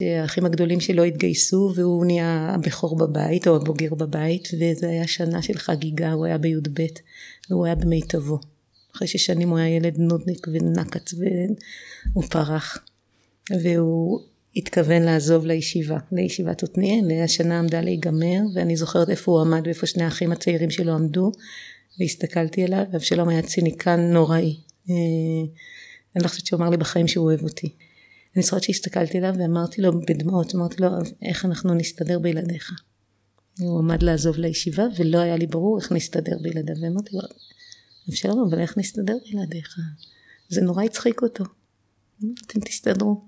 [0.00, 5.58] האחים הגדולים שלו התגייסו והוא נהיה הבכור בבית או הבוגר בבית וזה היה שנה של
[5.58, 6.80] חגיגה, הוא היה בי"ב
[7.50, 8.38] והוא היה במיטבו.
[8.96, 12.78] אחרי ששנים הוא היה ילד נודניק ונקץ והוא פרח
[13.62, 14.20] והוא
[14.56, 20.04] התכוון לעזוב לישיבה, לישיבת עתניאל, השנה עמדה להיגמר ואני זוכרת איפה הוא עמד ואיפה שני
[20.04, 21.32] האחים הצעירים שלו עמדו
[21.98, 24.56] והסתכלתי עליו ואבשלום היה ציניקן נוראי.
[24.90, 24.94] אה,
[26.16, 27.74] אני לא חושבת שהוא אמר לי בחיים שהוא אוהב אותי.
[28.36, 30.88] אני זוכרת שהסתכלתי עליו ואמרתי לו בדמעות, אמרתי לו
[31.22, 32.70] איך אנחנו נסתדר בלעדיך.
[33.58, 37.20] הוא עמד לעזוב לישיבה ולא היה לי ברור איך נסתדר בלעדיו ואמרתי לו
[38.08, 39.76] אבשלום אבל איך נסתדר בלעדיך?
[40.48, 41.44] זה נורא הצחיק אותו.
[42.46, 43.24] אתם תסתדרו.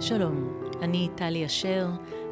[0.00, 1.88] שלום, אני טלי אשר,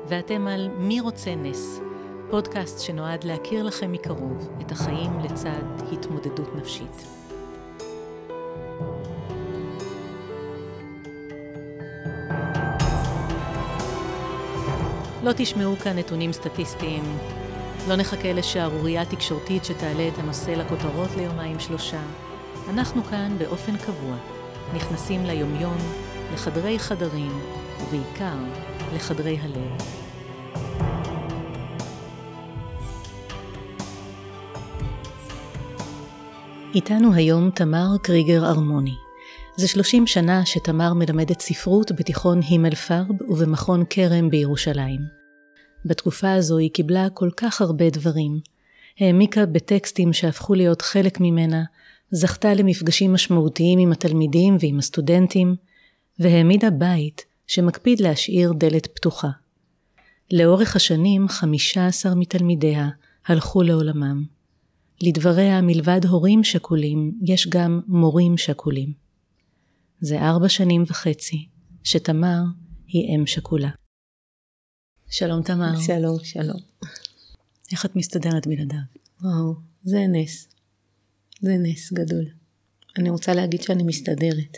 [0.08, 1.80] ואתם על מי רוצה נס,
[2.30, 7.06] פודקאסט שנועד להכיר לכם מקרוב את החיים לצד התמודדות נפשית.
[15.22, 17.04] לא תשמעו כאן נתונים סטטיסטיים,
[17.88, 22.02] לא נחכה לשערורייה תקשורתית שתעלה את הנושא לכותרות ליומיים שלושה.
[22.68, 24.16] אנחנו כאן באופן קבוע,
[24.74, 25.78] נכנסים ליומיום,
[26.34, 27.40] לחדרי חדרים,
[27.80, 28.36] ובעיקר
[28.94, 30.05] לחדרי הלב.
[36.76, 38.94] איתנו היום תמר קריגר ארמוני.
[39.56, 45.00] זה 30 שנה שתמר מלמדת ספרות בתיכון הימל פרב ובמכון כרם בירושלים.
[45.84, 48.40] בתקופה הזו היא קיבלה כל כך הרבה דברים.
[49.00, 51.62] העמיקה בטקסטים שהפכו להיות חלק ממנה,
[52.10, 55.56] זכתה למפגשים משמעותיים עם התלמידים ועם הסטודנטים,
[56.18, 59.30] והעמידה בית שמקפיד להשאיר דלת פתוחה.
[60.32, 62.88] לאורך השנים 15 מתלמידיה
[63.26, 64.35] הלכו לעולמם.
[65.00, 68.92] לדבריה, מלבד הורים שכולים, יש גם מורים שכולים.
[70.00, 71.48] זה ארבע שנים וחצי
[71.84, 72.38] שתמר
[72.86, 73.70] היא אם שכולה.
[75.10, 75.80] שלום תמר.
[75.80, 76.60] שלום, שלום.
[77.72, 78.78] איך את מסתדרת בלעדיו?
[79.22, 80.48] וואו, זה נס.
[81.40, 82.24] זה נס גדול.
[82.98, 84.56] אני רוצה להגיד שאני מסתדרת.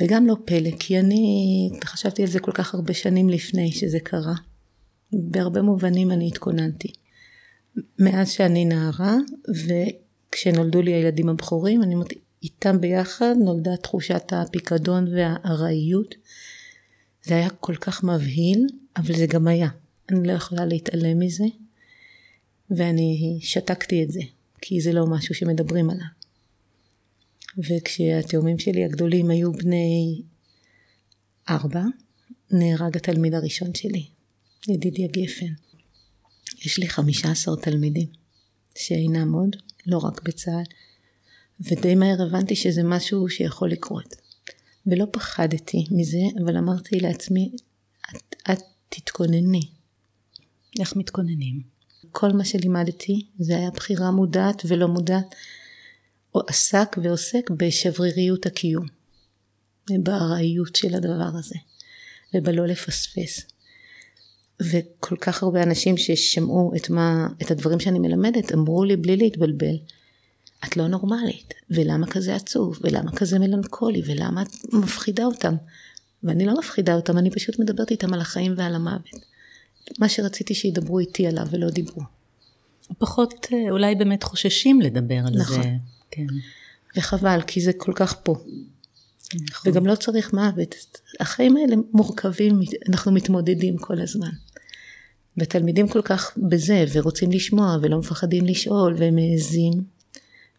[0.00, 4.34] וגם לא פלא, כי אני חשבתי על זה כל כך הרבה שנים לפני שזה קרה.
[5.12, 6.92] בהרבה מובנים אני התכוננתי.
[7.98, 9.16] מאז שאני נערה,
[9.48, 16.14] וכשנולדו לי הילדים הבכורים, אני אומרת, איתם ביחד נולדה תחושת הפיקדון והארעיות.
[17.22, 18.66] זה היה כל כך מבהיל,
[18.96, 19.68] אבל זה גם היה.
[20.10, 21.44] אני לא יכולה להתעלם מזה,
[22.70, 24.20] ואני שתקתי את זה,
[24.60, 26.06] כי זה לא משהו שמדברים עליו.
[27.58, 30.22] וכשהתאומים שלי הגדולים היו בני
[31.48, 31.82] ארבע,
[32.50, 34.06] נהרג התלמיד הראשון שלי,
[34.68, 35.65] ידידיה גפן.
[36.64, 38.08] יש לי חמישה עשר תלמידים
[38.74, 39.56] שאינם עוד,
[39.86, 40.62] לא רק בצה"ל,
[41.60, 44.14] ודי מהר הבנתי שזה משהו שיכול לקרות.
[44.86, 47.52] ולא פחדתי מזה, אבל אמרתי לעצמי,
[48.10, 49.68] את, את תתכונני.
[50.80, 51.62] איך מתכוננים?
[52.12, 55.34] כל מה שלימדתי זה היה בחירה מודעת ולא מודעת.
[56.48, 58.86] עסק ועוסק בשבריריות הקיום,
[59.90, 61.54] ובארעיות של הדבר הזה,
[62.34, 63.46] ובלא לפספס.
[64.60, 69.76] וכל כך הרבה אנשים ששמעו את, מה, את הדברים שאני מלמדת אמרו לי בלי להתבלבל,
[70.64, 75.54] את לא נורמלית, ולמה כזה עצוב, ולמה כזה מלנכולי, ולמה את מפחידה אותם.
[76.22, 79.10] ואני לא מפחידה אותם, אני פשוט מדברת איתם על החיים ועל המוות.
[79.98, 82.02] מה שרציתי שידברו איתי עליו ולא דיברו.
[82.98, 85.62] פחות אה, אולי באמת חוששים לדבר על נכון.
[85.62, 85.68] זה.
[86.10, 86.26] כן.
[86.96, 88.34] וחבל, כי זה כל כך פה.
[89.50, 89.72] נכון.
[89.72, 90.74] וגם לא צריך מוות.
[91.20, 94.30] החיים האלה מורכבים, אנחנו מתמודדים כל הזמן.
[95.38, 99.72] ותלמידים כל כך בזה, ורוצים לשמוע, ולא מפחדים לשאול, והם מעזים,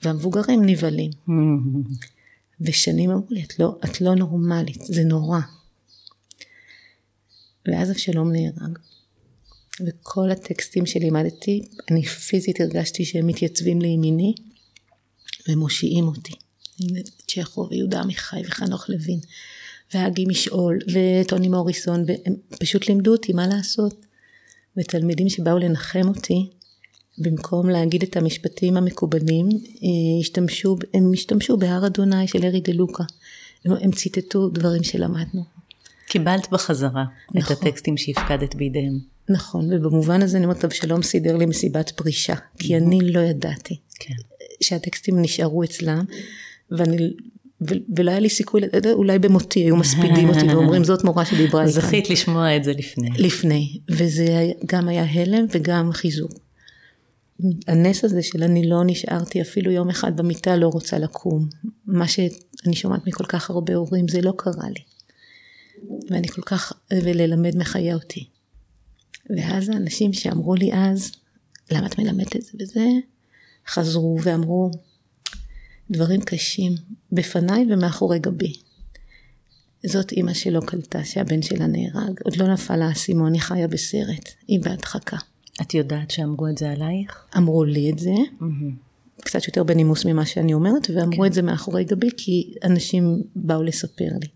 [0.03, 1.11] והמבוגרים נבהלים.
[2.61, 5.39] ושנים אמרו לי, את לא, את לא נורמלית, זה נורא.
[7.67, 8.77] ואז אבשלום נהרג.
[9.85, 14.33] וכל הטקסטים שלימדתי, אני פיזית הרגשתי שהם מתייצבים לימיני,
[15.50, 16.33] ומושיעים אותי.
[17.27, 19.19] צ'כו ויהודה עמיחי וחנוך לוין
[19.94, 24.07] והגי משעול וטוני מוריסון והם פשוט לימדו אותי מה לעשות.
[24.77, 26.50] ותלמידים שבאו לנחם אותי
[27.18, 33.03] במקום להגיד את המשפטים המקובלים אה, השתמשו, הם השתמשו בהר אדוני של ארי דה לוקה.
[33.65, 35.44] הם, הם ציטטו דברים שלמדנו.
[36.07, 37.56] קיבלת בחזרה נכון.
[37.56, 39.00] את הטקסטים שהפקדת בידיהם.
[39.30, 43.80] נכון, ובמובן הזה אני אומרת, אבשלום סידר לי מסיבת פרישה, כי אני לא ידעתי.
[44.00, 44.13] כן.
[44.62, 46.06] שהטקסטים נשארו אצלם,
[46.72, 46.98] ואני,
[47.62, 48.62] ו, ולא היה לי סיכוי,
[48.94, 51.72] אולי במותי היו מספידים אותי ואומרים זאת מורה שדיברה איתם.
[51.72, 53.10] זכית לשמוע את זה לפני.
[53.18, 56.31] לפני, וזה גם היה הלם וגם חיזוק.
[57.68, 61.50] הנס הזה של אני לא נשארתי אפילו יום אחד במיטה לא רוצה לקום.
[61.86, 64.81] מה שאני שומעת מכל כך הרבה הורים זה לא קרה לי.
[66.10, 66.74] ואני כל כך,
[67.04, 68.28] וללמד מחיה אותי.
[69.38, 71.12] ואז האנשים שאמרו לי אז,
[71.72, 72.86] למה את מלמדת את זה וזה,
[73.68, 74.72] חזרו ואמרו
[75.92, 76.75] דברים קשים
[77.12, 78.54] בפניי ומאחורי גבי.
[79.86, 84.60] זאת אימא שלא קלטה שהבן שלה נהרג, עוד לא נפל האסימון, היא חיה בסרט, היא
[84.63, 85.18] בהדחקה.
[85.62, 87.25] את יודעת שאמרו את זה עלייך?
[87.38, 89.22] אמרו לי את זה, mm-hmm.
[89.22, 91.25] קצת יותר בנימוס ממה שאני אומרת, ואמרו כן.
[91.25, 94.28] את זה מאחורי גבי כי אנשים באו לספר לי.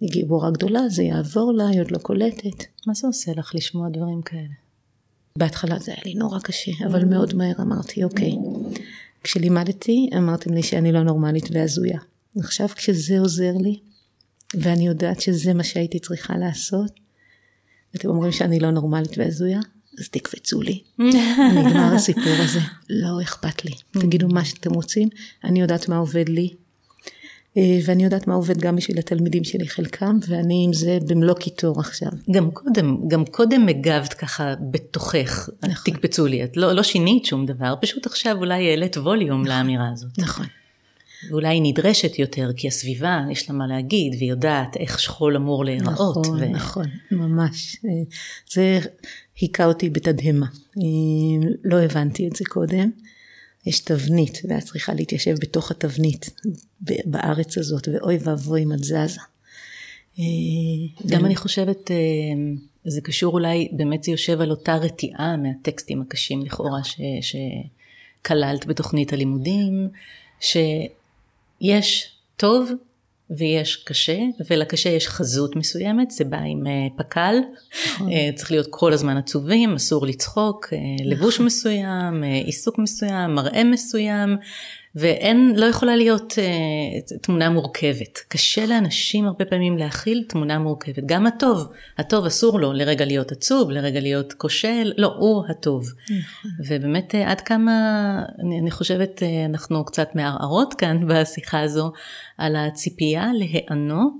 [0.00, 2.64] היא גיבורה גדולה, זה יעבור לה, היא עוד לא קולטת.
[2.86, 4.54] מה זה עושה לך לשמוע דברים כאלה?
[5.38, 8.32] בהתחלה זה היה לי נורא קשה, אבל מאוד מהר אמרתי, אוקיי.
[9.24, 11.98] כשלימדתי, אמרתם לי שאני לא נורמלית והזויה.
[12.38, 13.78] עכשיו כשזה עוזר לי,
[14.54, 17.00] ואני יודעת שזה מה שהייתי צריכה לעשות,
[17.94, 19.60] ואתם אומרים שאני לא נורמלית והזויה,
[19.98, 20.82] אז תקפצו לי.
[21.56, 22.60] נגמר הסיפור הזה.
[22.90, 23.72] לא אכפת לי.
[23.90, 25.08] תגידו מה שאתם רוצים,
[25.44, 26.54] אני יודעת מה עובד לי,
[27.56, 32.08] ואני יודעת מה עובד גם בשביל התלמידים שלי חלקם, ואני עם זה במלוא קיטור עכשיו.
[32.30, 35.92] גם קודם, גם קודם הגבת ככה בתוכך, נכון.
[35.92, 39.88] תקפצו לי, את לא, לא שינית שום דבר, פשוט עכשיו אולי העלית ווליום נכון, לאמירה
[39.92, 40.18] הזאת.
[40.18, 40.46] נכון.
[41.30, 45.64] ואולי היא נדרשת יותר, כי הסביבה, יש לה מה להגיד, והיא יודעת איך שכול אמור
[45.64, 46.26] להיראות.
[46.26, 46.48] נכון, ו...
[46.48, 47.76] נכון, ממש.
[47.84, 47.90] אה,
[48.52, 48.78] זה
[49.40, 50.46] היכה אותי בתדהמה.
[50.78, 52.90] אה, לא הבנתי את זה קודם.
[53.66, 56.30] יש תבנית, ואת צריכה להתיישב בתוך התבנית
[56.80, 59.20] בארץ הזאת, ואוי ואבוי אם את זזה.
[60.18, 60.24] אה,
[61.06, 61.90] גם אני חושבת,
[62.84, 66.80] זה קשור אולי, באמת זה יושב על אותה רתיעה מהטקסטים הקשים לכאורה
[67.20, 69.88] שכללת בתוכנית הלימודים,
[70.40, 70.56] ש...
[71.60, 72.70] יש טוב
[73.36, 74.18] ויש קשה,
[74.50, 77.34] ולקשה יש חזות מסוימת, זה בא עם אה, פק"ל,
[77.94, 78.12] נכון.
[78.12, 81.46] אה, צריך להיות כל הזמן עצובים, אסור לצחוק, אה, לבוש נכון.
[81.46, 84.36] מסוים, עיסוק מסוים, מראה מסוים,
[84.94, 88.18] ואין, לא יכולה להיות uh, תמונה מורכבת.
[88.28, 91.04] קשה לאנשים הרבה פעמים להכיל תמונה מורכבת.
[91.06, 95.92] גם הטוב, הטוב אסור לו לרגע להיות עצוב, לרגע להיות כושל, לא, הוא הטוב.
[96.02, 96.50] נכון.
[96.66, 97.72] ובאמת uh, עד כמה,
[98.38, 101.92] אני, אני חושבת, uh, אנחנו קצת מערערות כאן בשיחה הזו,
[102.38, 104.14] על הציפייה להיענות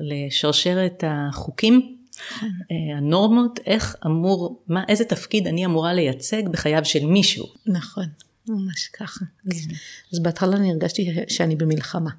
[0.00, 1.96] לשרשרת החוקים
[2.36, 2.48] נכון.
[2.96, 7.46] הנורמות, איך אמור, מה, איזה תפקיד אני אמורה לייצג בחייו של מישהו.
[7.66, 8.04] נכון.
[8.48, 9.24] ממש ככה.
[9.50, 9.74] כן.
[10.12, 12.10] אז בהתחלה אני הרגשתי שאני במלחמה.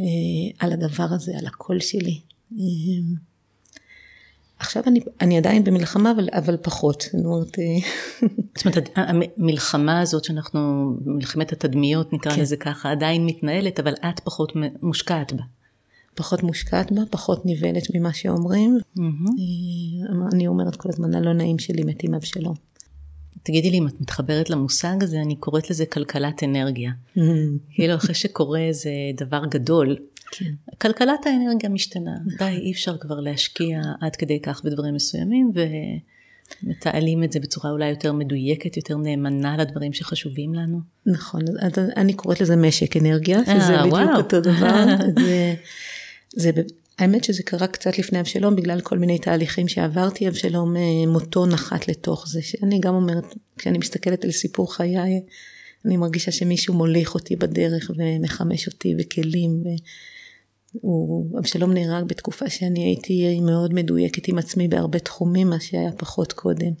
[0.00, 0.04] אה,
[0.58, 2.20] על הדבר הזה, על הקול שלי.
[2.52, 2.58] אה,
[4.58, 7.02] עכשיו אני, אני עדיין במלחמה, אבל, אבל פחות.
[7.02, 7.64] זאת אומרת, אה,
[8.56, 12.40] זאת אומרת, המלחמה הזאת שאנחנו, מלחמת התדמיות נקרא כן.
[12.40, 14.52] לזה ככה, עדיין מתנהלת, אבל את פחות
[14.82, 15.42] מושקעת בה.
[16.14, 18.78] פחות מושקעת בה, פחות נבהלת ממה שאומרים.
[18.98, 20.34] Mm-hmm.
[20.34, 22.54] אני אומרת כל הזמן, הלא נעים שלי מת עם אבשלום.
[23.46, 26.90] תגידי לי אם את מתחברת למושג הזה, אני קוראת לזה כלכלת אנרגיה.
[26.90, 27.20] Mm-hmm.
[27.74, 29.96] כאילו אחרי שקורה איזה דבר גדול,
[30.30, 30.52] כן.
[30.78, 32.16] כלכלת האנרגיה משתנה.
[32.38, 35.52] די, אי אפשר כבר להשקיע עד כדי כך בדברים מסוימים,
[36.62, 40.80] ומתעלים את זה בצורה אולי יותר מדויקת, יותר נאמנה לדברים שחשובים לנו.
[41.06, 41.40] נכון,
[41.96, 44.84] אני קוראת לזה משק אנרגיה, שזה אה, בדיוק אותו דבר.
[45.24, 45.54] זה,
[46.36, 46.50] זה
[46.98, 51.88] האמת שזה קרה קצת לפני אבשלום בגלל כל מיני תהליכים שעברתי, אבשלום אה, מותו נחת
[51.88, 55.20] לתוך זה, שאני גם אומרת, כשאני מסתכלת על סיפור חיי,
[55.84, 59.64] אני מרגישה שמישהו מוליך אותי בדרך ומחמש אותי בכלים.
[60.72, 66.32] הוא, אבשלום נהרג בתקופה שאני הייתי מאוד מדויקת עם עצמי בהרבה תחומים, מה שהיה פחות
[66.32, 66.72] קודם.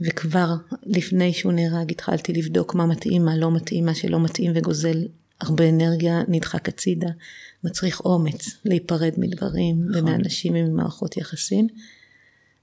[0.00, 5.06] וכבר לפני שהוא נהרג התחלתי לבדוק מה מתאים, מה לא מתאים, מה שלא מתאים וגוזל
[5.40, 7.08] הרבה אנרגיה נדחק הצידה,
[7.64, 10.02] מצריך אומץ להיפרד מדברים נכון.
[10.02, 11.66] ומאנשים וממערכות יחסים.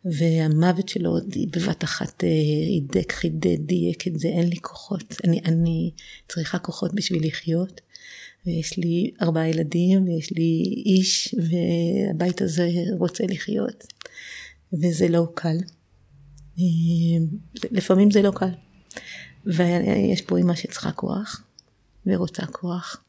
[0.05, 1.17] והמוות שלו
[1.51, 2.29] בבת אחת אה,
[2.67, 5.15] הידק, חידד, דייק את זה, אין לי כוחות.
[5.23, 5.91] אני, אני
[6.27, 7.81] צריכה כוחות בשביל לחיות.
[8.45, 13.83] ויש לי ארבעה ילדים, ויש לי איש, והבית הזה רוצה לחיות.
[14.73, 15.57] וזה לא קל.
[16.59, 16.63] אה,
[17.71, 18.51] לפעמים זה לא קל.
[19.45, 21.43] ויש פה אימא שצריכה כוח,
[22.05, 23.03] ורוצה כוח,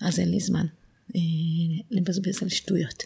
[0.00, 0.66] אז אין לי זמן
[1.16, 1.20] אה,
[1.90, 3.02] לבזבז על שטויות.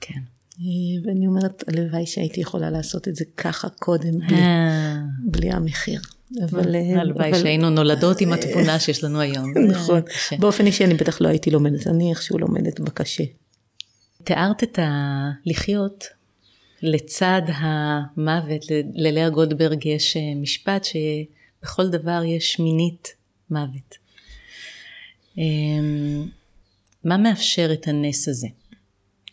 [0.00, 0.20] כן.
[0.60, 0.64] אה,
[1.04, 4.96] ואני אומרת, הלוואי שהייתי יכולה לעשות את זה ככה קודם, בלי, אה.
[5.24, 6.00] בלי המחיר.
[6.44, 6.76] אבל...
[6.76, 7.34] הלוואי.
[7.34, 9.52] שהיינו נולדות עם התבונה שיש לנו היום.
[9.72, 10.00] נכון.
[10.38, 13.24] באופן אישי אני בטח לא הייתי לומדת, אני איכשהו לומדת בקשה.
[14.24, 16.04] תיארת את הלחיות
[16.82, 18.60] לצד המוות,
[18.94, 23.14] ללאה גולדברג יש משפט שבכל דבר יש מינית
[23.50, 24.01] מוות.
[25.38, 26.28] אמ,
[27.04, 28.48] מה מאפשר את הנס הזה?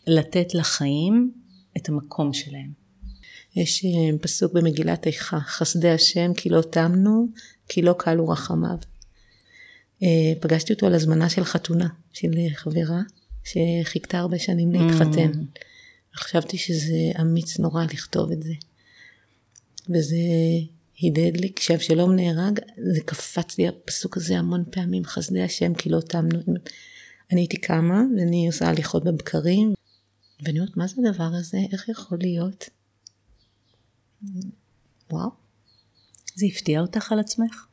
[0.06, 1.32] לתת לחיים
[1.76, 2.72] את המקום שלהם.
[3.56, 7.28] יש אה, פסוק במגילת איכה, חסדי השם כי לא תמנו,
[7.68, 8.76] כי לא קלו רחמיו.
[10.02, 13.00] אה, פגשתי אותו על הזמנה של חתונה של חברה
[13.44, 15.32] שחיכתה הרבה שנים להתחתן.
[15.32, 15.60] Mm.
[16.16, 18.52] חשבתי שזה אמיץ נורא לכתוב את זה.
[19.88, 20.16] וזה
[21.02, 22.60] הדהד לי, כשאבשלום נהרג,
[22.94, 26.38] זה קפץ לי הפסוק הזה המון פעמים, חסדי השם כי לא תמנו.
[27.32, 29.74] אני הייתי קמה ואני עושה הליכות בבקרים,
[30.42, 31.58] ואני אומרת, מה זה הדבר הזה?
[31.72, 32.68] איך יכול להיות?
[35.10, 35.28] וואו.
[36.34, 37.66] זה הפתיע אותך על עצמך?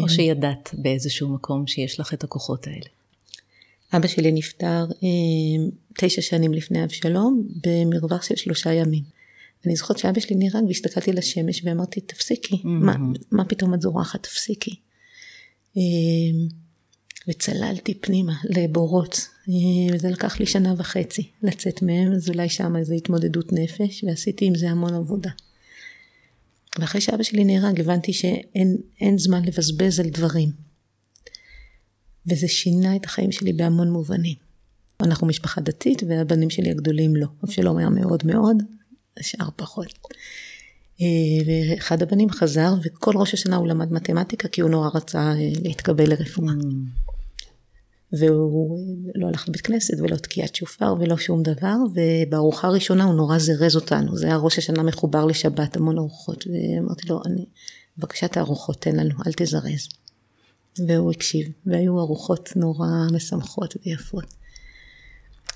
[0.00, 2.86] או שידעת באיזשהו מקום שיש לך את הכוחות האלה?
[3.96, 9.21] אבא שלי נפטר אה, תשע שנים לפני אבשלום במרווח של שלושה ימים.
[9.66, 12.66] אני זוכרת שאבא שלי נהרג והסתכלתי על השמש ואמרתי תפסיקי, mm-hmm.
[12.66, 12.96] מה,
[13.30, 14.74] מה פתאום את זורחת תפסיקי.
[15.76, 15.82] אה,
[17.28, 22.94] וצללתי פנימה לבורות, אה, וזה לקח לי שנה וחצי לצאת מהם, אז אולי שם איזו
[22.94, 25.30] התמודדות נפש, ועשיתי עם זה המון עבודה.
[26.78, 30.52] ואחרי שאבא שלי נהרג הבנתי שאין זמן לבזבז על דברים.
[32.26, 34.36] וזה שינה את החיים שלי בהמון מובנים.
[35.00, 37.26] אנחנו משפחה דתית והבנים שלי הגדולים לא.
[37.44, 38.56] אבשלום היה מאוד מאוד,
[39.20, 39.98] השאר פחות.
[41.00, 41.06] אה,
[41.46, 46.10] ואחד הבנים חזר וכל ראש השנה הוא למד מתמטיקה כי הוא נורא רצה אה, להתקבל
[46.10, 46.52] לרפואה.
[46.52, 47.02] Mm.
[48.18, 48.78] והוא
[49.14, 53.76] לא הלך לבית כנסת ולא תקיעת שופר ולא שום דבר ובארוחה הראשונה הוא נורא זרז
[53.76, 57.46] אותנו זה היה ראש השנה מחובר לשבת המון ארוחות ואמרתי לו אני
[57.98, 59.88] בבקשה את הארוחות תן לנו אל תזרז.
[60.88, 64.34] והוא הקשיב והיו ארוחות נורא משמחות ויפות.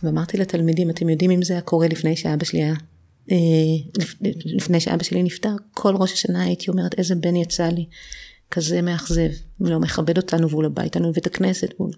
[0.03, 2.77] ואמרתי לתלמידים אתם יודעים אם זה היה קורה לפני שאבא שלי היה אה,
[4.45, 7.87] לפני שאבא שלי נפטר כל ראש השנה הייתי אומרת איזה בן יצא לי
[8.51, 11.91] כזה מאכזב הוא לא מכבד אותנו והוא לא בא איתנו בבית הכנסת והוא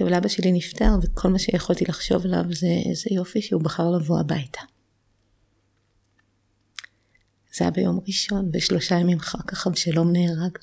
[0.00, 4.20] אבל אבא שלי נפטר וכל מה שיכולתי לחשוב עליו זה איזה יופי שהוא בחר לבוא
[4.20, 4.60] הביתה.
[7.56, 10.58] זה היה ביום ראשון ושלושה ימים אחר כך אבשלום נהרג.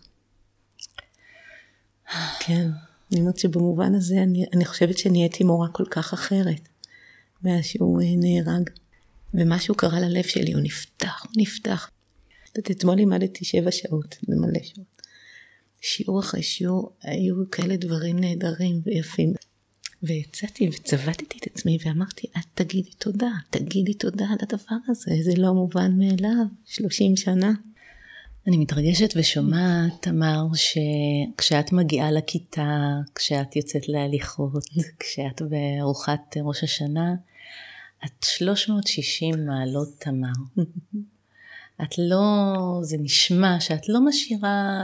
[2.40, 2.70] כן,
[3.12, 6.70] אני אומרת שבמובן הזה אני, אני חושבת שנהייתי מורה כל כך אחרת
[7.44, 8.70] מאז שהוא אה, נהרג.
[9.38, 11.90] ומשהו קרה ללב שלי, הוא נפתח, הוא נפתח.
[12.60, 15.02] את אתמול לימדתי שבע שעות, זה מלא שעות.
[15.82, 19.34] שיעור אחרי שיעור היו כאלה דברים נהדרים ויפים.
[20.04, 25.54] ויצאתי וצבטתי את עצמי ואמרתי, את תגידי תודה, תגידי תודה על הדבר הזה, זה לא
[25.54, 27.54] מובן מאליו, 30 שנה.
[28.48, 34.64] אני מתרגשת ושומעת, תמר, שכשאת מגיעה לכיתה, כשאת יוצאת להליכות,
[35.00, 37.16] כשאת בארוחת ראש השנה,
[38.06, 40.28] את 360 מעלות תמר.
[41.84, 44.82] את לא, זה נשמע שאת לא משאירה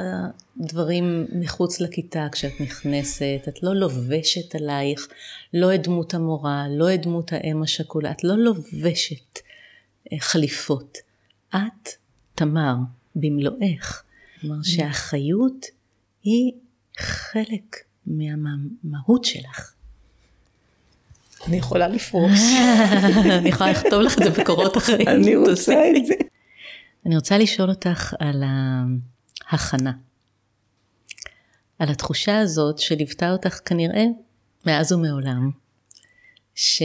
[0.57, 5.07] דברים מחוץ לכיתה כשאת נכנסת, את לא לובשת עלייך
[5.53, 9.39] לא את דמות המורה, לא את דמות האם השכולה, את לא לובשת
[10.13, 10.97] אה, חליפות.
[11.55, 11.89] את
[12.35, 12.75] תמר
[13.15, 14.03] במלואך.
[14.41, 15.65] כלומר שהחיות
[16.23, 16.51] היא
[16.99, 17.75] חלק
[18.05, 19.73] מהמהות שלך.
[21.47, 22.39] אני יכולה לפרוש.
[23.39, 25.07] אני יכולה לכתוב לך את זה בקורות אחרים.
[25.07, 26.13] אני רוצה את זה.
[27.05, 28.43] אני רוצה לשאול אותך על
[29.49, 29.91] ההכנה.
[31.79, 34.05] על התחושה הזאת שליוותה אותך כנראה
[34.65, 35.51] מאז ומעולם,
[36.55, 36.83] ש...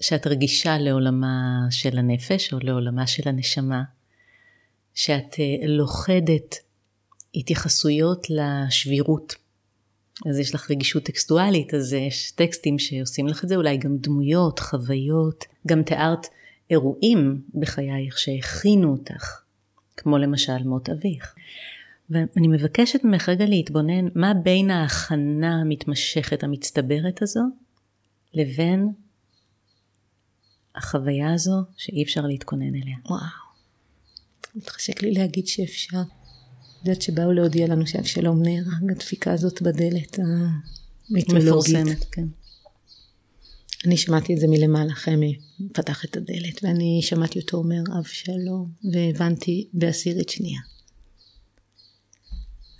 [0.00, 3.82] שאת רגישה לעולמה של הנפש או לעולמה של הנשמה,
[4.94, 6.56] שאת אה, לוכדת
[7.34, 9.34] התייחסויות לשבירות.
[10.30, 14.58] אז יש לך רגישות טקסטואלית, אז יש טקסטים שעושים לך את זה, אולי גם דמויות,
[14.58, 16.26] חוויות, גם תיארת
[16.70, 19.40] אירועים בחייך שהכינו אותך,
[19.96, 21.34] כמו למשל מות אביך.
[22.10, 27.40] ואני מבקשת ממך רגע להתבונן מה בין ההכנה המתמשכת המצטברת הזו
[28.34, 28.88] לבין
[30.74, 32.96] החוויה הזו שאי אפשר להתכונן אליה.
[33.06, 33.20] וואו.
[34.54, 36.02] מתחשק לי להגיד שאפשר.
[36.88, 41.48] יודעת שבאו להודיע לנו שאבשלום נהרג, הדפיקה הזאת בדלת המיתולוגית.
[41.48, 42.26] מפורסמת, כן.
[43.86, 45.38] אני שמעתי את זה מלמעלה, חמי
[45.72, 50.60] פתח את הדלת, ואני שמעתי אותו אומר אבשלום, והבנתי בעשירית שנייה.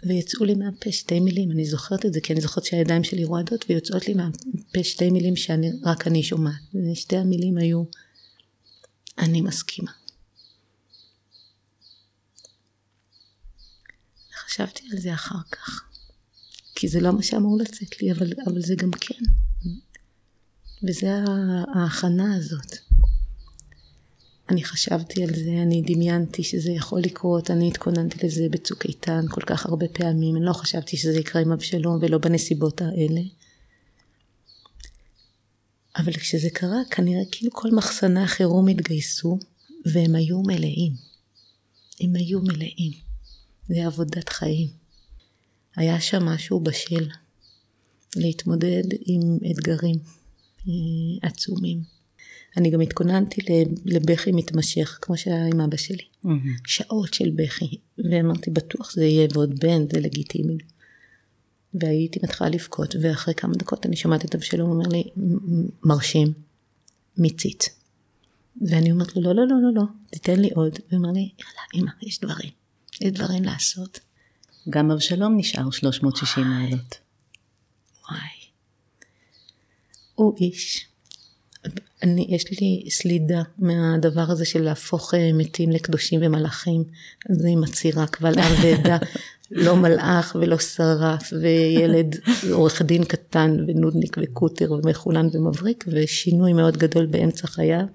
[0.06, 3.64] ויצאו לי מהפה שתי מילים, אני זוכרת את זה כי אני זוכרת שהידיים שלי רועדות
[3.68, 6.54] ויוצאות לי מהפה שתי מילים שרק אני שומעת.
[6.92, 7.82] ושתי המילים היו,
[9.18, 9.90] אני מסכימה.
[14.46, 15.84] חשבתי על זה אחר כך,
[16.74, 19.24] כי זה לא מה שאמור לצאת לי, אבל, אבל זה גם כן.
[20.88, 21.06] וזה
[21.74, 22.76] ההכנה הזאת.
[24.50, 29.40] אני חשבתי על זה, אני דמיינתי שזה יכול לקרות, אני התכוננתי לזה בצוק איתן כל
[29.40, 33.20] כך הרבה פעמים, אני לא חשבתי שזה יקרה עם אבשלום ולא בנסיבות האלה.
[35.96, 39.38] אבל כשזה קרה, כנראה כאילו כל מחסני החירום התגייסו,
[39.92, 40.92] והם היו מלאים.
[42.00, 43.05] הם היו מלאים.
[43.68, 44.68] זה עבודת חיים.
[45.76, 47.08] היה שם משהו בשל
[48.16, 49.96] להתמודד עם אתגרים
[50.68, 51.96] אה, עצומים.
[52.56, 53.40] אני גם התכוננתי
[53.84, 56.04] לבכי מתמשך, כמו שהיה עם אבא שלי.
[56.24, 56.28] Mm-hmm.
[56.66, 60.58] שעות של בכי, ואמרתי, בטוח זה יהיה ועוד בן, זה לגיטימי.
[61.74, 65.04] והייתי מתחילה לבכות, ואחרי כמה דקות אני שומעת את אבשלום אומר לי,
[65.84, 66.32] מרשים,
[67.18, 67.70] מיצית.
[68.68, 70.78] ואני אומרת לו, לא, לא, לא, לא, לא, תיתן לי עוד.
[70.88, 72.50] והוא אומר לי, יאללה, אמא, יש דברים,
[73.00, 74.00] יש דברים לעשות.
[74.70, 76.98] גם אבשלום נשאר 360 מעלות.
[78.10, 78.28] וואי.
[80.14, 80.86] הוא איש.
[82.02, 86.84] אני, יש לי סלידה מהדבר הזה של להפוך אה, מתים לקדושים ומלאכים.
[87.30, 88.98] אני מצהירה קבל עם ועדה,
[89.50, 92.16] לא מלאך ולא שרף, וילד
[92.52, 97.86] עורך דין קטן ונודניק וקוטר ומחולן ומבריק, ושינוי מאוד גדול באמצע חייו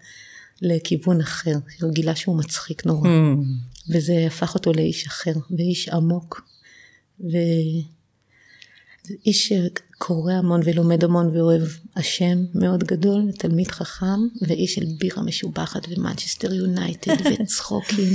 [0.62, 1.56] לכיוון אחר.
[1.82, 3.10] הוא גילה שהוא מצחיק נורא.
[3.10, 3.94] Mm.
[3.94, 6.41] וזה הפך אותו לאיש אחר, ואיש עמוק.
[7.20, 7.38] ו...
[9.25, 11.62] איש שקורא המון ולומד המון ואוהב
[11.96, 18.13] השם מאוד גדול, תלמיד חכם, ואיש של בירה משובחת ומנצ'סטר יונייטד וצחוקים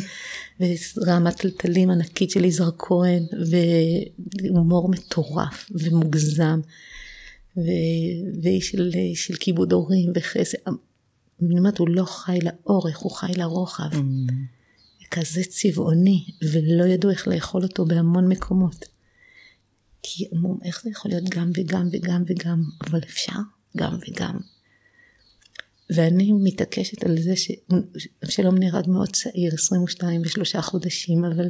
[0.61, 6.61] ורמת טלטלים ענקית של יזהר כהן והומור מטורף ומוגזם
[7.57, 7.61] ו...
[8.43, 10.59] ואיש של, של כיבוד הורים וחסד.
[11.43, 13.93] אני אומרת, הוא לא חי לאורך, הוא חי לרוחב.
[13.93, 14.33] Mm.
[15.11, 18.85] כזה צבעוני, ולא ידעו איך לאכול אותו בהמון מקומות.
[20.02, 23.38] כי אמרו, איך זה יכול להיות גם וגם וגם וגם, אבל אפשר
[23.76, 24.38] גם וגם.
[25.90, 31.49] ואני מתעקשת על זה שאבשלום נהרג מאוד צעיר, 22 ושלושה חודשים, אבל...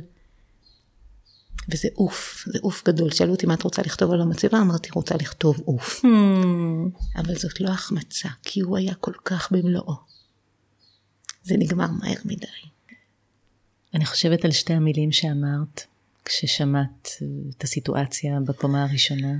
[1.68, 3.10] וזה אוף, זה אוף גדול.
[3.10, 6.04] שאלו אותי מה את רוצה לכתוב על המצבה, אמרתי רוצה לכתוב אוף.
[6.04, 6.08] Hmm.
[7.16, 9.94] אבל זאת לא החמצה, כי הוא היה כל כך במלואו.
[11.42, 12.46] זה נגמר מהר מדי.
[13.94, 15.86] אני חושבת על שתי המילים שאמרת,
[16.24, 17.08] כששמעת
[17.56, 19.38] את הסיטואציה בקומה הראשונה.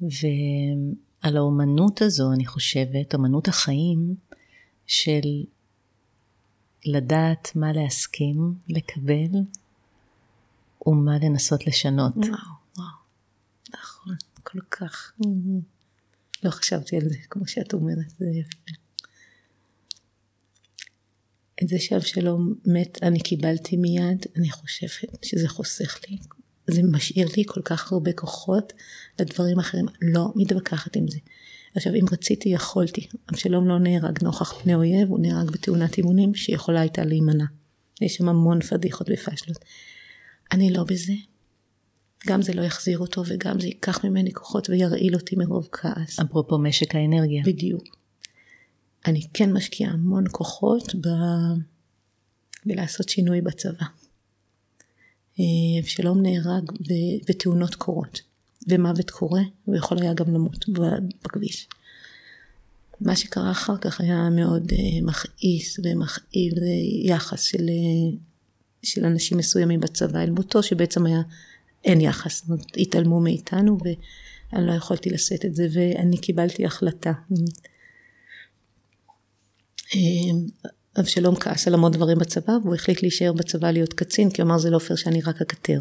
[0.00, 4.14] ועל האומנות הזו, אני חושבת, אומנות החיים
[4.86, 5.44] של
[6.84, 9.30] לדעת מה להסכים, לקבל,
[10.86, 12.16] ומה לנסות לשנות.
[12.16, 12.30] וואו,
[12.76, 12.88] וואו,
[13.74, 15.12] נכון, כל כך.
[16.42, 18.72] לא חשבתי על זה, כמו שאת אומרת, זה יפה.
[21.62, 26.18] את זה שאבשלום מת אני קיבלתי מיד, אני חושבת שזה חוסך לי,
[26.66, 28.72] זה משאיר לי כל כך הרבה כוחות
[29.20, 31.18] לדברים אחרים, לא מתווכחת עם זה.
[31.74, 36.80] עכשיו אם רציתי יכולתי, אבשלום לא נהרג נוכח פני אויב, הוא נהרג בתאונת אימונים שיכולה
[36.80, 37.44] הייתה להימנע.
[38.00, 39.64] יש שם המון פדיחות ופשלות.
[40.52, 41.12] אני לא בזה.
[42.26, 46.20] גם זה לא יחזיר אותו וגם זה ייקח ממני כוחות וירעיל אותי מרוב כעס.
[46.20, 47.42] אפרופו משק האנרגיה.
[47.46, 47.84] בדיוק.
[49.06, 51.08] אני כן משקיעה המון כוחות ב...
[52.66, 53.86] בלעשות שינוי בצבא.
[55.80, 56.72] אבשלום אה, נהרג
[57.28, 58.20] בתאונות קורות,
[58.68, 60.64] ומוות קורה, הוא יכול היה גם למות
[61.24, 61.68] בכביש.
[63.00, 66.52] מה שקרה אחר כך היה מאוד אה, מכעיס ומכאיב
[67.04, 68.16] יחס של, אה,
[68.82, 71.22] של אנשים מסוימים בצבא אל מותו, שבעצם היה,
[71.84, 77.12] אין יחס, התעלמו מאיתנו ואני לא יכולתי לשאת את זה, ואני קיבלתי החלטה.
[81.00, 84.58] אבשלום כעס על המון דברים בצבא והוא החליט להישאר בצבא להיות קצין כי הוא אמר
[84.58, 85.78] זה לא פייר שאני רק אקטר.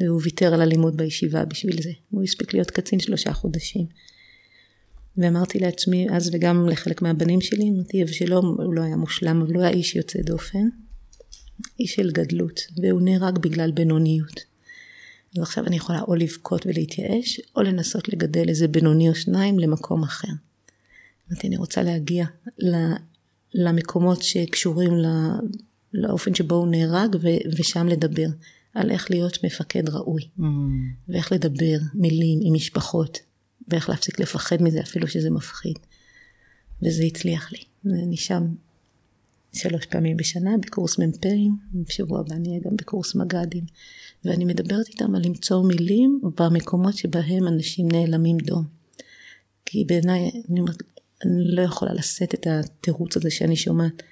[0.00, 1.90] והוא ויתר על הלימוד בישיבה בשביל זה.
[2.10, 3.86] הוא הספיק להיות קצין שלושה חודשים.
[5.16, 9.70] ואמרתי לעצמי אז וגם לחלק מהבנים שלי, אמרתי אבשלום הוא לא היה מושלם הוא היה
[9.70, 10.68] איש יוצא דופן.
[11.80, 14.40] איש של גדלות והוא נהרג בגלל בינוניות.
[15.34, 20.28] ועכשיו אני יכולה או לבכות ולהתייאש או לנסות לגדל איזה בינוני או שניים למקום אחר.
[21.30, 22.26] אמרתי אני רוצה להגיע
[23.54, 24.92] למקומות שקשורים
[25.92, 27.16] לאופן שבו הוא נהרג
[27.58, 28.26] ושם לדבר
[28.74, 30.42] על איך להיות מפקד ראוי mm.
[31.08, 33.18] ואיך לדבר מילים עם משפחות
[33.68, 35.78] ואיך להפסיק לפחד מזה אפילו שזה מפחיד
[36.82, 38.46] וזה הצליח לי ואני שם
[39.56, 43.64] שלוש פעמים בשנה בקורס מ"פים בשבוע הבא אני אהיה גם בקורס מג"דים
[44.24, 48.64] ואני מדברת איתם על למצוא מילים במקומות שבהם אנשים נעלמים דום
[49.66, 50.82] כי בעיניי אני אומרת
[51.24, 54.02] אני לא יכולה לשאת את התירוץ הזה שאני שומעת.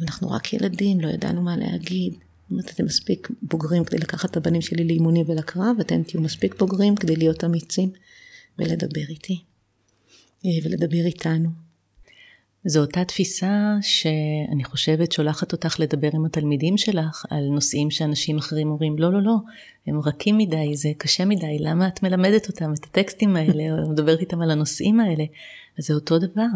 [0.00, 2.12] אנחנו רק ילדים, לא ידענו מה להגיד.
[2.12, 6.54] זאת אומרת, אתם מספיק בוגרים כדי לקחת את הבנים שלי לאימוני ולקרב, אתם תהיו מספיק
[6.58, 7.90] בוגרים כדי להיות אמיצים
[8.58, 9.42] ולדבר איתי.
[10.44, 11.48] אה, ולדבר איתנו.
[12.68, 18.70] זו אותה תפיסה שאני חושבת שולחת אותך לדבר עם התלמידים שלך על נושאים שאנשים אחרים
[18.70, 19.36] אומרים, לא, לא, לא,
[19.86, 24.20] הם רכים מדי, זה קשה מדי, למה את מלמדת אותם את הטקסטים האלה, או מדברת
[24.20, 25.24] איתם על הנושאים האלה?
[25.78, 26.46] אז זה אותו דבר.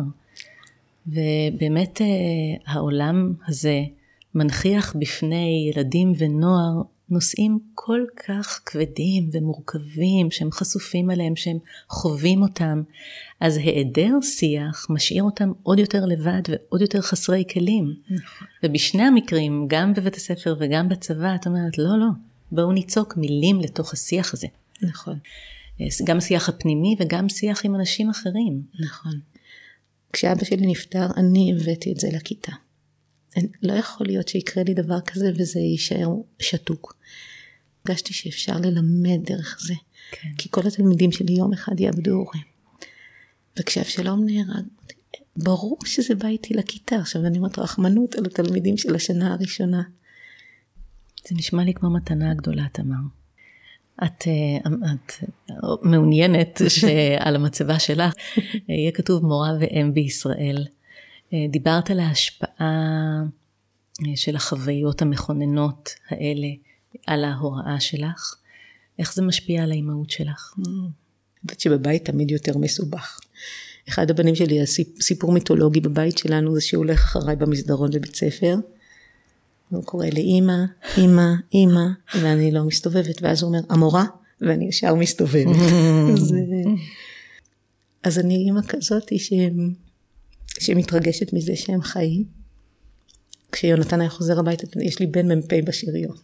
[1.07, 2.07] ובאמת אה,
[2.73, 3.83] העולם הזה
[4.35, 12.83] מנכיח בפני ילדים ונוער נושאים כל כך כבדים ומורכבים שהם חשופים אליהם, שהם חווים אותם,
[13.40, 17.94] אז היעדר שיח משאיר אותם עוד יותר לבד ועוד יותר חסרי כלים.
[18.11, 18.49] נכון.
[18.62, 22.09] ובשני המקרים, גם בבית הספר וגם בצבא, את אומרת, לא, לא,
[22.53, 24.46] בואו ניצוק מילים לתוך השיח הזה.
[24.83, 25.18] נכון.
[26.05, 28.62] גם השיח הפנימי וגם שיח עם אנשים אחרים.
[28.81, 29.12] נכון.
[30.12, 32.53] כשאבא שלי נפטר, אני הבאתי את זה לכיתה.
[33.62, 36.97] לא יכול להיות שיקרה לי דבר כזה וזה יישאר שתוק.
[37.85, 39.75] הרגשתי שאפשר ללמד דרך זה.
[40.11, 40.29] כן.
[40.38, 42.43] כי כל התלמידים שלי יום אחד יאבדו הורים.
[43.59, 44.64] וכשאבשלום נהרג,
[45.37, 46.97] ברור שזה בא איתי לכיתה.
[46.97, 49.83] עכשיו אני אומרת רחמנות על התלמידים של השנה הראשונה.
[51.29, 52.97] זה נשמע לי כמו מתנה גדולה, תמר.
[54.05, 55.12] את, אה, את
[55.83, 58.14] מעוניינת שעל המצבה שלך
[58.69, 60.66] יהיה כתוב מורה ואם בישראל.
[61.33, 63.23] אה, דיברת על ההשפעה
[64.07, 66.49] אה, של החוויות המכוננות האלה
[67.07, 68.35] על ההוראה שלך.
[68.99, 70.55] איך זה משפיע על האימהות שלך?
[70.59, 73.21] אני חושבת שבבית תמיד יותר מסובך.
[73.88, 78.57] אחד הבנים שלי, הסיפור מיתולוגי בבית שלנו זה שהוא הולך אחריי במסדרון בבית ספר.
[79.69, 80.64] הוא קורא לי אימא,
[80.97, 84.05] אימא, אימא, ואני לא מסתובבת, ואז הוא אומר, המורה,
[84.40, 85.57] ואני ישר מסתובבת.
[86.12, 86.35] אז,
[88.03, 89.75] אז אני אימא כזאת שהם
[90.59, 92.25] שמתרגשת מזה שהם חיים.
[93.55, 96.17] חיונתן היה חוזר הביתה, יש לי בן מ"פ בשריון.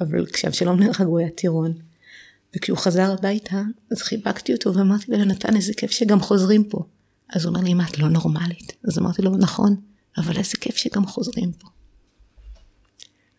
[0.00, 1.72] אבל כשאבשלום נהרג הוא היה טירון.
[2.56, 6.84] וכשהוא חזר הביתה, אז חיבקתי אותו ואמרתי לו, יונתן, איזה כיף שגם חוזרים פה.
[7.32, 8.72] אז הוא אומר לי, מה, את לא נורמלית?
[8.88, 9.76] אז אמרתי לו, נכון,
[10.16, 11.68] אבל איזה כיף שגם חוזרים פה.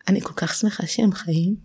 [0.08, 1.56] אני כל כך שמחה שהם חיים.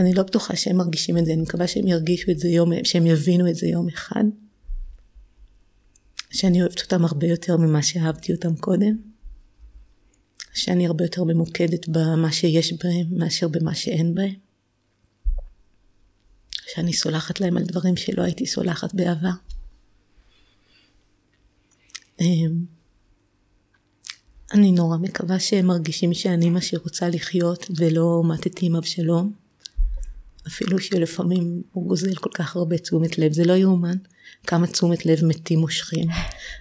[0.00, 3.06] אני לא בטוחה שהם מרגישים את זה, אני מקווה שהם ירגישו את זה יום, שהם
[3.06, 4.24] יבינו את זה יום אחד.
[6.40, 8.96] שאני אוהבת אותם הרבה יותר ממה שאהבתי אותם קודם,
[10.54, 14.34] שאני הרבה יותר ממוקדת במה שיש בהם מאשר במה שאין בהם,
[16.72, 19.30] שאני סולחת להם על דברים שלא הייתי סולחת בעבר.
[22.20, 22.64] אמ,
[24.52, 29.32] אני נורא מקווה שהם מרגישים שאני מה שרוצה לחיות ולא מתתי עם אבשלום.
[30.46, 33.96] אפילו שלפעמים הוא גוזל כל כך הרבה תשומת לב, זה לא יאומן
[34.46, 36.08] כמה תשומת לב מתים מושכים.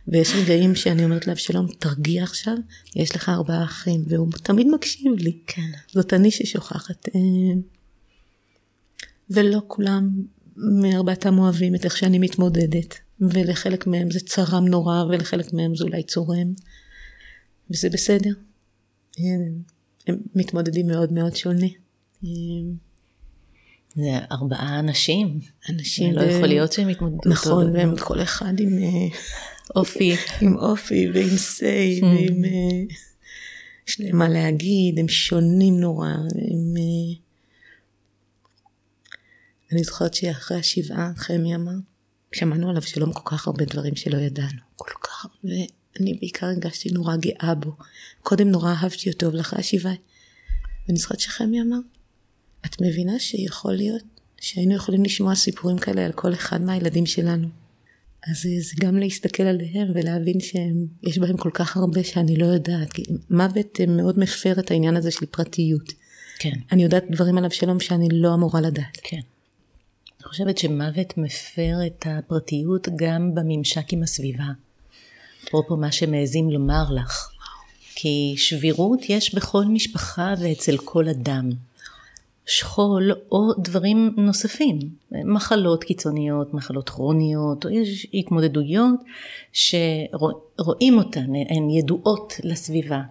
[0.08, 2.56] ויש רגעים שאני אומרת לאבשלום, תרגיע עכשיו,
[2.96, 5.38] יש לך ארבעה אחים, והוא תמיד מקשיב לי.
[5.48, 5.72] כן.
[5.88, 7.10] זאת אני ששוכחת.
[7.16, 7.22] אה,
[9.30, 10.10] ולא כולם
[10.56, 16.04] מארבעתם אוהבים את איך שאני מתמודדת, ולחלק מהם זה צרם נורא, ולחלק מהם זה אולי
[16.04, 16.54] צורם,
[17.72, 18.34] וזה בסדר.
[19.20, 19.24] אה,
[20.08, 21.68] הם מתמודדים מאוד מאוד שונה.
[24.00, 25.40] זה ארבעה אנשים.
[25.70, 26.16] אנשים.
[26.16, 27.30] לא יכול להיות שהם יתמודדו.
[27.30, 29.18] נכון, והם כל אחד עם אה,
[29.76, 30.16] אופי.
[30.42, 32.06] עם אופי ועם סיי, mm.
[32.06, 32.46] ועם...
[32.46, 32.96] אה,
[33.88, 36.08] יש להם מה להגיד, הם שונים נורא.
[36.08, 36.74] הם...
[36.78, 37.20] אה,
[39.72, 41.72] אני זוכרת שאחרי השבעה, חמי אמר,
[42.32, 44.60] שמענו עליו שלום כל כך הרבה דברים שלא ידענו.
[44.76, 45.56] כל כך הרבה.
[46.00, 47.72] אני בעיקר הרגשתי נורא גאה בו.
[48.24, 49.94] קודם נורא אהבתי אותו, אבל אחרי השבעה.
[50.88, 51.78] ואני זוכרת שחמי אמר,
[52.66, 54.04] את מבינה שיכול להיות
[54.42, 57.48] שהיינו יכולים לשמוע סיפורים כאלה על כל אחד מהילדים שלנו.
[58.28, 62.90] אז זה גם להסתכל עליהם ולהבין שיש בהם כל כך הרבה שאני לא יודעת.
[63.30, 65.94] מוות מאוד מפר את העניין הזה של פרטיות.
[66.40, 66.54] כן.
[66.72, 68.98] אני יודעת דברים עליו שלום שאני לא אמורה לדעת.
[69.04, 69.20] כן.
[70.20, 74.48] אני חושבת שמוות מפר את הפרטיות גם בממשק עם הסביבה.
[75.48, 77.30] אפרופו מה שמעזים לומר לך.
[77.96, 81.50] כי שבירות יש בכל משפחה ואצל כל אדם.
[82.46, 84.80] שכול או דברים נוספים,
[85.12, 89.00] מחלות קיצוניות, מחלות כרוניות, או יש התמודדויות
[89.54, 93.02] שרואים אותן, הן ידועות לסביבה.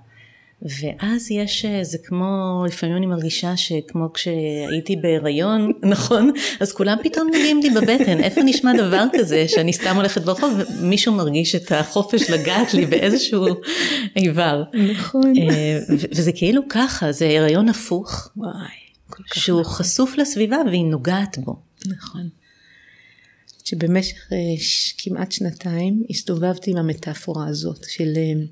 [0.63, 6.33] ואז יש, זה כמו, לפעמים אני מרגישה שכמו כשהייתי בהיריון, נכון?
[6.61, 11.13] אז כולם פתאום נוגעים לי בבטן, איפה נשמע דבר כזה שאני סתם הולכת ברחוב ומישהו
[11.15, 13.47] מרגיש את החופש לגעת לי באיזשהו
[14.17, 14.63] איבר.
[14.93, 15.33] נכון.
[15.37, 18.29] אה, וזה כאילו ככה, זה הריון הפוך.
[18.37, 18.88] וואי.
[19.35, 19.75] שהוא נכון.
[19.75, 21.63] חשוף לסביבה והיא נוגעת בו.
[21.87, 22.29] נכון.
[23.65, 24.39] שבמשך אה,
[24.99, 28.47] כמעט שנתיים הסתובבתי עם המטאפורה הזאת של אה,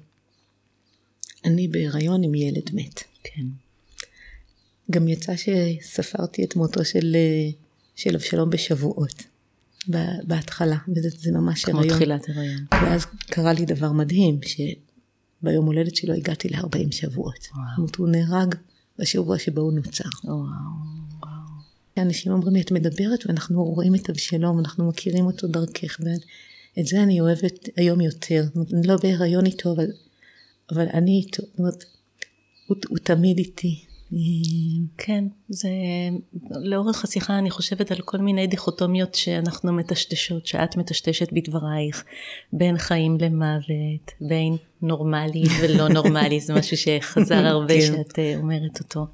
[1.45, 3.03] אני בהיריון עם ילד מת.
[3.25, 3.45] כן.
[4.90, 7.51] גם יצא שספרתי את מותו של, אה,
[7.97, 9.23] של אבשלום בשבועות.
[10.25, 11.97] בהתחלה, וזה ממש כמו הריון.
[11.97, 12.64] תחילת הריון.
[12.73, 17.42] ואז קרה לי דבר מדהים, שביום הולדת שלו הגעתי ל-40 שבועות.
[17.42, 18.55] זאת אומרת, הוא נהרג
[18.99, 20.09] בשבוע שבו הוא נוצר.
[20.25, 20.45] וואו.
[21.99, 27.03] אנשים אומרים לי, את מדברת ואנחנו רואים את אבשלום, אנחנו מכירים אותו דרכך, ואת זה
[27.03, 28.45] אני אוהבת היום יותר.
[28.73, 29.87] אני לא בהיריון איתו, אבל,
[30.73, 31.43] אבל אני איתו.
[31.43, 31.85] זאת אומרת,
[32.67, 33.85] הוא, הוא תמיד איתי.
[34.99, 35.69] כן, זה
[36.61, 42.05] לאורך השיחה אני חושבת על כל מיני דיכוטומיות שאנחנו מטשטשות, שאת מטשטשת בדברייך,
[42.53, 47.81] בין חיים למוות, בין נורמלי ולא נורמלי, זה משהו שחזר הרבה כן.
[47.81, 49.07] שאת אה, אומרת אותו,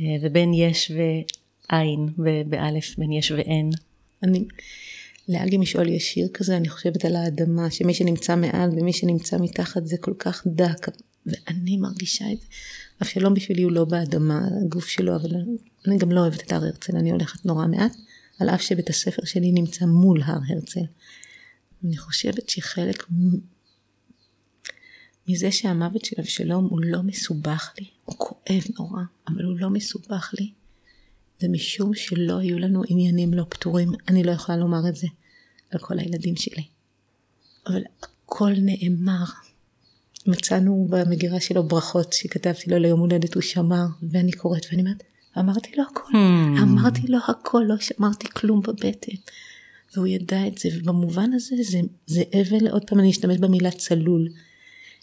[0.00, 3.70] אה, ובין יש ואין, ובאלף בין יש ואין.
[4.22, 4.44] אני,
[5.28, 9.86] לאגי משאול יש שיר כזה, אני חושבת על האדמה, שמי שנמצא מעל ומי שנמצא מתחת
[9.86, 10.88] זה כל כך דק,
[11.26, 12.46] ואני מרגישה את זה.
[13.02, 15.30] אבשלום בשבילי הוא לא באדמה, הגוף שלו, אבל
[15.86, 17.96] אני גם לא אוהבת את הר הרצל, אני הולכת נורא מעט,
[18.40, 20.84] על אף שבית הספר שלי נמצא מול הר הרצל.
[21.84, 23.06] אני חושבת שחלק
[25.28, 30.34] מזה שהמוות של אבשלום הוא לא מסובך לי, הוא כואב נורא, אבל הוא לא מסובך
[30.38, 30.52] לי,
[31.40, 35.06] זה משום שלא היו לנו עניינים לא פתורים, אני לא יכולה לומר את זה
[35.70, 36.64] על כל הילדים שלי.
[37.66, 39.24] אבל הכל נאמר.
[40.26, 45.02] מצאנו במגירה שלו ברכות שכתבתי לו ליום הולדת, הוא שמר, ואני קוראת ואני אומרת,
[45.38, 46.62] אמרתי לו הכל, Hmm.
[46.62, 49.16] אמרתי לו הכל, לא שמרתי כלום בבטן.
[49.94, 54.28] והוא ידע את זה, ובמובן הזה זה, זה אבל, עוד פעם אני אשתמש במילה צלול.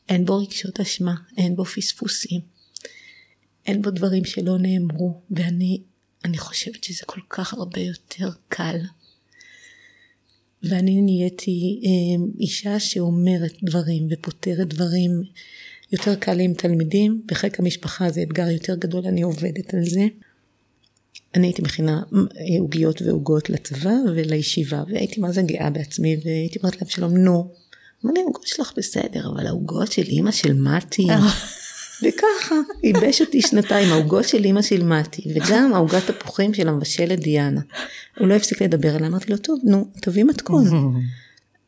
[0.10, 2.42] אין בו רגשות אשמה, אין בו פספוסים,
[3.66, 5.82] אין בו דברים שלא נאמרו, ואני
[6.26, 8.78] אני חושבת שזה כל כך הרבה יותר קל.
[10.64, 15.24] ואני נהייתי אה, אישה שאומרת דברים ופותרת דברים.
[15.92, 20.08] יותר קל לי עם תלמידים, בחיק המשפחה זה אתגר יותר גדול, אני עובדת על זה.
[21.36, 26.82] אני הייתי מכינה אה, עוגיות ועוגות לצבא ולישיבה, והייתי מה זה גאה בעצמי, והייתי אומרת
[26.82, 27.52] לאבשלום, נו.
[28.06, 31.08] אמר לי, העוגות שלך בסדר, אבל העוגות של אימא של מתי,
[32.04, 37.62] וככה, ייבש אותי שנתיים, העוגות של אימא של מתי, וגם העוגת תפוחים של המבשלת דיאנה.
[38.20, 40.66] הוא לא הפסיק לדבר עליי, אמרתי לו, טוב, נו, תביא מתכון.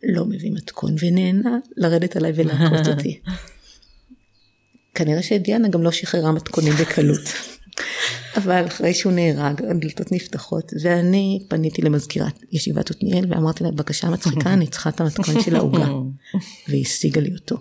[0.03, 3.19] לא מביא מתכון, ונהנה לרדת עליי ולעקוץ אותי.
[4.95, 7.21] כנראה שדיאנה גם לא שחררה מתכונים בקלות.
[8.37, 14.53] אבל אחרי שהוא נהרג, הדלתות נפתחות, ואני פניתי למזכירת ישיבת עתניאל ואמרתי לה, בבקשה מצחיקה,
[14.53, 15.87] אני צריכה את המתכון של העוגה.
[16.67, 17.57] והיא השיגה לי אותו.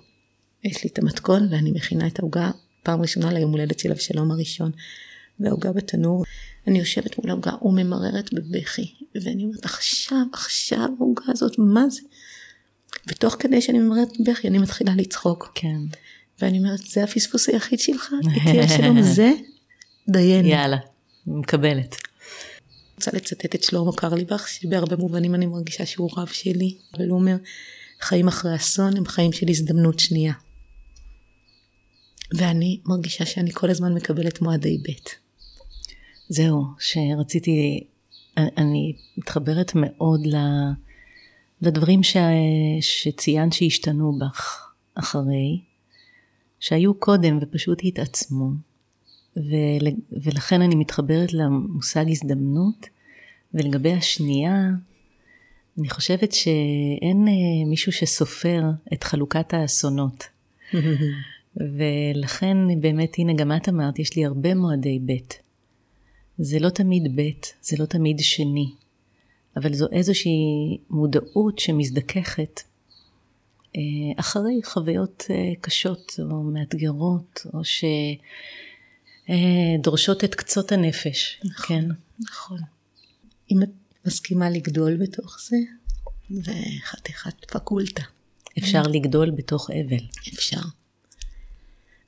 [0.65, 2.51] יש לי את המתכון ואני מכינה את העוגה
[2.83, 4.73] פעם ראשונה ליום הולדת של אבשלום הראשון.
[5.41, 6.25] והעוגה בתנור,
[6.67, 12.01] אני יושבת מול העוגה וממררת בבכי, ואני אומרת, עכשיו, עכשיו העוגה הזאת, מה זה?
[13.09, 15.53] ותוך כדי שאני ממררת בבכי, אני מתחילה לצחוק.
[15.55, 15.81] כן.
[16.43, 18.15] ואני אומרת, זה הפספוס היחיד שלך?
[18.35, 19.33] איתי אבשלום זה?
[20.09, 20.49] דייני.
[20.49, 20.77] יאללה,
[21.27, 21.97] מקבלת.
[22.97, 27.37] רוצה לצטט את שלמה קרליבך, שבהרבה מובנים אני מרגישה שהוא רב שלי, אבל הוא אומר,
[28.01, 30.33] חיים אחרי אסון הם חיים של הזדמנות שנייה.
[32.35, 34.93] ואני מרגישה שאני כל הזמן מקבלת מועדי ב'.
[36.29, 37.85] זהו, שרציתי,
[38.37, 40.21] אני מתחברת מאוד
[41.63, 42.17] לדברים ש...
[42.81, 45.61] שציינת שהשתנו בך אחרי,
[46.61, 48.51] שהיו קודם ופשוט התעצמו,
[49.37, 49.89] ול...
[50.25, 52.87] ולכן אני מתחברת למושג הזדמנות,
[53.55, 54.69] ולגבי השנייה,
[55.79, 57.29] אני חושבת שאין
[57.67, 58.63] מישהו שסופר
[58.93, 60.25] את חלוקת האסונות.
[61.57, 65.13] ולכן באמת, הנה גם את אמרת, יש לי הרבה מועדי ב'.
[66.39, 67.31] זה לא תמיד ב',
[67.63, 68.75] זה לא תמיד שני,
[69.57, 72.61] אבל זו איזושהי מודעות שמזדככת
[73.77, 73.81] אה,
[74.17, 77.61] אחרי חוויות אה, קשות או מאתגרות, או
[79.79, 81.85] שדורשות את קצות הנפש, נכון, כן?
[82.21, 82.59] נכון.
[83.51, 83.71] אם את
[84.07, 85.57] מסכימה לגדול בתוך זה,
[86.31, 86.53] זה
[86.85, 88.03] חתיכת פקולטה.
[88.59, 90.05] אפשר לגדול בתוך אבל.
[90.35, 90.61] אפשר.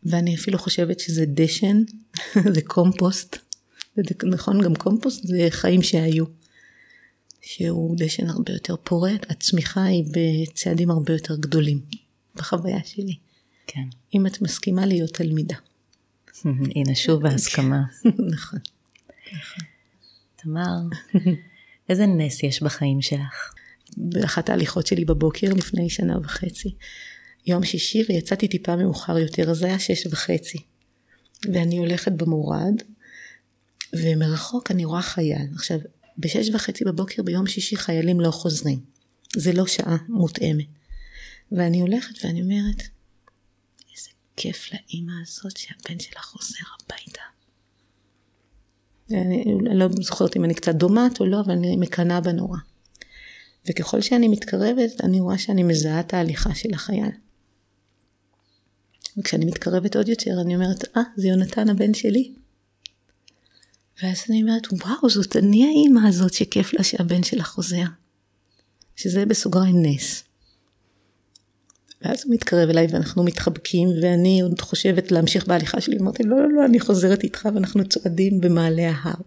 [0.04, 1.82] ואני אפילו חושבת שזה דשן,
[2.54, 3.36] זה קומפוסט.
[3.96, 6.24] זה נכון, גם קומפוסט זה חיים שהיו.
[7.42, 11.80] שהוא דשן הרבה יותר פורה, הצמיחה היא בצעדים הרבה יותר גדולים,
[12.34, 13.16] בחוויה שלי.
[13.66, 13.84] כן.
[14.14, 15.56] אם את מסכימה להיות תלמידה.
[16.76, 17.82] הנה שוב ההסכמה.
[18.34, 18.60] נכון.
[20.36, 20.78] תמר,
[21.88, 23.52] איזה נס יש בחיים שלך?
[23.96, 26.74] באחת ההליכות שלי בבוקר לפני שנה וחצי,
[27.46, 30.58] יום שישי ויצאתי טיפה מאוחר יותר, אז זה היה שש וחצי.
[31.52, 32.82] ואני הולכת במורד,
[33.92, 35.46] ומרחוק אני רואה חייל.
[35.54, 35.78] עכשיו,
[36.18, 38.80] בשש וחצי בבוקר ביום שישי חיילים לא חוזרים.
[39.36, 40.66] זה לא שעה מותאמת.
[41.52, 42.82] ואני הולכת ואני אומרת,
[43.96, 47.22] איזה כיף לאימא הזאת שהבן שלה חוזר הביתה.
[49.10, 49.44] אני
[49.78, 52.58] לא זוכרת אם אני קצת דומעת או לא, אבל אני מקנאה בה נורא.
[53.68, 57.10] וככל שאני מתקרבת, אני רואה שאני מזהה את ההליכה של החייל.
[59.18, 62.32] וכשאני מתקרבת עוד יותר, אני אומרת, אה, זה יונתן הבן שלי.
[64.02, 67.84] ואז אני אומרת, וואו, זאת אני האימא הזאת שכיף לה שהבן שלה חוזר.
[68.96, 70.24] שזה בסוגריים נס.
[72.02, 76.52] ואז הוא מתקרב אליי ואנחנו מתחבקים ואני עוד חושבת להמשיך בהליכה שלי, אמרתי לא לא
[76.52, 79.20] לא אני חוזרת איתך ואנחנו צועדים במעלה ההר.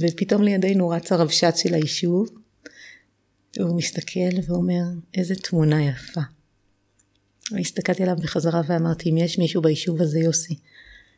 [0.00, 2.28] ופתאום לידינו רץ הרבש"ץ של היישוב,
[3.58, 4.82] והוא מסתכל ואומר
[5.14, 6.20] איזה תמונה יפה.
[7.60, 10.58] הסתכלתי עליו בחזרה ואמרתי אם יש מישהו ביישוב הזה יוסי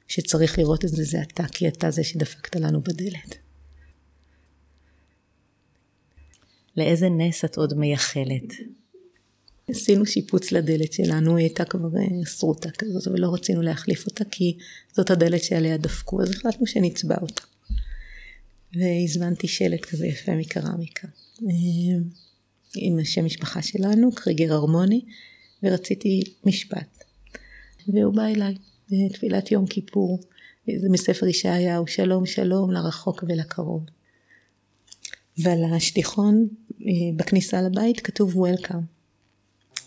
[0.08, 3.36] שצריך לראות את זה זה אתה כי אתה זה שדפקת לנו בדלת.
[6.76, 8.52] לאיזה נס את עוד מייחלת?
[9.68, 14.24] עשינו שיפוץ לדלת שלנו, היא הייתה כבר אה, סרוטה כזאת, אבל לא רצינו להחליף אותה
[14.24, 14.58] כי
[14.92, 17.42] זאת הדלת שעליה דפקו, אז החלטנו שנצבע אותה.
[18.74, 21.08] והזמנתי שלט כזה יפה מקרמיקה.
[21.42, 21.48] אה,
[22.74, 25.04] עם השם משפחה שלנו, קריגר הרמוני,
[25.62, 27.04] ורציתי משפט.
[27.88, 28.54] והוא בא אליי
[28.90, 30.20] בתפילת יום כיפור,
[30.80, 33.82] זה מספר ישעיהו, שלום שלום לרחוק ולקרוב.
[35.38, 36.48] ועל השטיחון
[36.80, 38.82] אה, בכניסה לבית כתוב Welcome.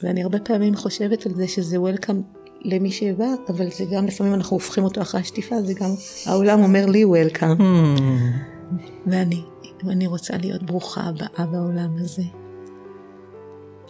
[0.03, 4.55] ואני הרבה פעמים חושבת על זה שזה Welcome למי שבא, אבל זה גם לפעמים אנחנו
[4.55, 5.89] הופכים אותו אחרי השטיפה, זה גם
[6.25, 7.59] העולם אומר לי Welcome.
[7.59, 8.73] Hmm.
[9.05, 9.41] ואני,
[9.83, 12.23] ואני רוצה להיות ברוכה הבאה בעולם הזה.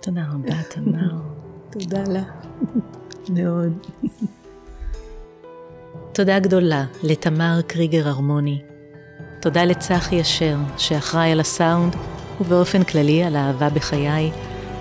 [0.02, 1.33] תודה רבה, תמר.
[1.80, 2.24] תודה לה.
[3.36, 3.74] מאוד.
[6.14, 8.62] תודה גדולה לתמר קריגר הרמוני.
[9.42, 11.96] תודה לצחי אשר, שאחראי על הסאונד,
[12.42, 14.32] ובאופן כללי על האהבה בחיי.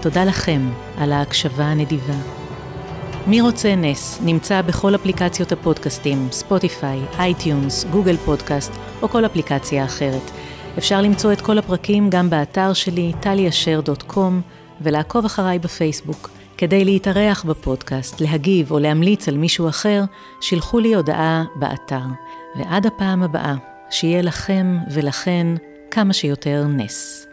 [0.00, 2.14] תודה לכם על ההקשבה הנדיבה.
[3.26, 10.30] מי רוצה נס נמצא בכל אפליקציות הפודקאסטים, ספוטיפיי, iTunes, גוגל פודקאסט או כל אפליקציה אחרת.
[10.78, 14.40] אפשר למצוא את כל הפרקים גם באתר שלי, טליאשר.קום,
[14.80, 16.41] ולעקוב אחריי בפייסבוק.
[16.62, 20.02] כדי להתארח בפודקאסט, להגיב או להמליץ על מישהו אחר,
[20.40, 22.02] שילחו לי הודעה באתר.
[22.56, 23.54] ועד הפעם הבאה,
[23.90, 25.46] שיהיה לכם ולכן
[25.90, 27.26] כמה שיותר נס.